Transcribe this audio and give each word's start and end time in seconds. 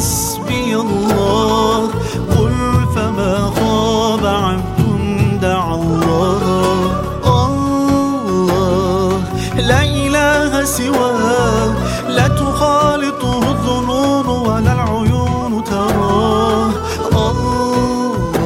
حسبي 0.00 0.76
الله. 0.76 1.90
قل 2.36 2.54
فما 2.96 3.50
خاب 3.60 4.24
عبد 4.26 5.40
دعا 5.42 5.74
الله. 5.74 6.42
الله 7.44 9.10
لا 9.70 9.82
إله 9.84 10.64
سواه. 10.64 11.72
لا 12.08 12.28
تخالطه 12.28 13.42
الظنون 13.54 14.26
ولا 14.26 14.72
العيون 14.72 15.64
تراه. 15.64 16.72
الله 17.28 18.42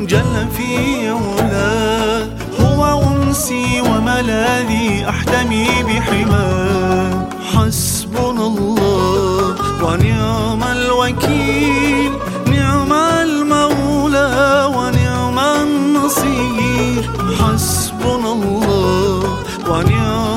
جل 0.00 0.34
في 0.56 0.72
علاه. 1.08 2.26
هو 2.60 2.80
أنسي 3.08 3.80
وملاذي 3.80 4.88
أحتمي 5.08 5.68
بحماه. 5.88 7.05
ونعم 9.96 10.62
الوكيل 10.62 12.12
نعم 12.52 12.92
المولى 12.92 14.68
ونعم 14.76 15.38
النصير. 15.38 17.10
حسبنا 17.40 18.32
الله 18.32 19.24
ونعم 19.70 20.35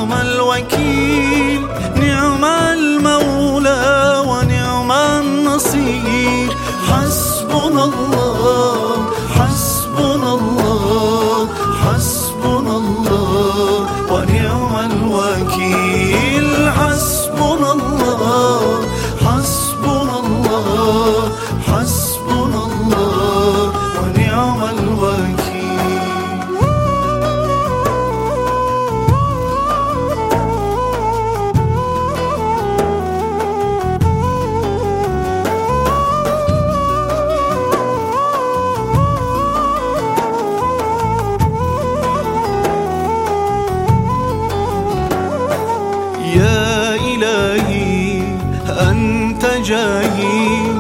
أنت 49.29 49.45
جاهي 49.45 50.73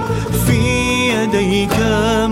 في 0.45 0.59
يديك 1.09 1.77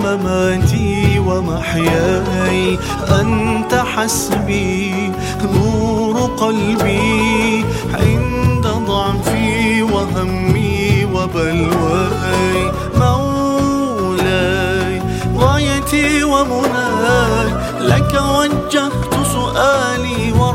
مماتي 0.04 1.20
ومحياي. 1.20 2.80
أنت 3.22 3.84
حسبي 3.96 5.12
نور 5.54 6.16
قلبي 6.38 7.66
عند 7.94 8.68
ضعفي 8.88 9.82
وهمي 9.82 11.06
وبلواي. 11.06 12.72
مولاي 12.96 15.02
غايتي 15.38 16.24
ومناي 16.24 17.48
لك 17.80 18.22
وجهت 18.38 19.14
سؤالي 19.34 20.32
ورفعت 20.32 20.47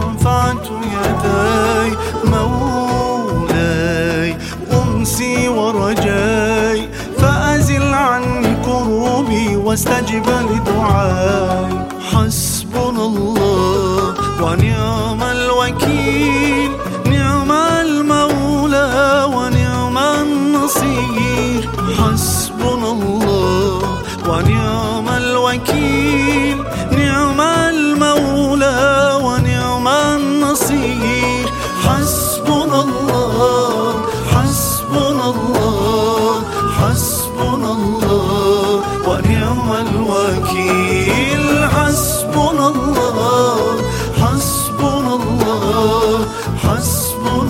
واستجب 9.73 10.27
لدعاي 10.51 11.73
حسبنا 12.13 13.05
الله 13.07 14.15
ونعم 14.43 15.23
الوكيل. 15.23 16.71
نعم 17.07 17.53
المولى 17.53 19.27
ونعم 19.37 19.99
النصير. 19.99 21.63
حسبنا 21.99 22.89
الله 22.93 23.22
الوكيل 40.23 41.69
حسبنا 41.71 42.69
الله 42.69 43.57
حسبنا 44.23 45.15
الله 45.15 46.27
حسبنا 46.65 47.42